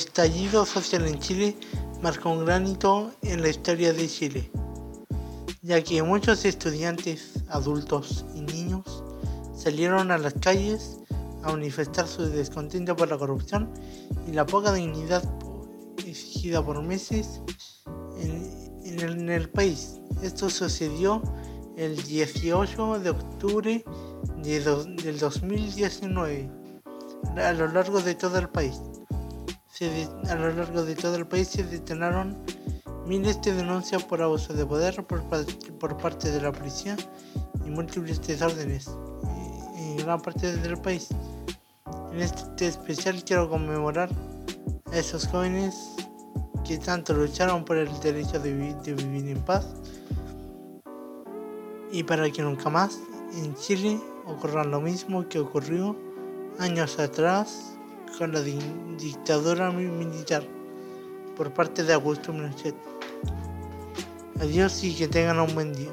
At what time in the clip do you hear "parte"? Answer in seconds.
35.96-36.30, 40.20-40.54, 61.54-61.82